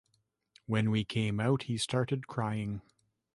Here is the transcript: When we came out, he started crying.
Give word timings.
When 0.65 0.89
we 0.89 1.05
came 1.05 1.39
out, 1.39 1.61
he 1.65 1.77
started 1.77 2.25
crying. 2.25 2.81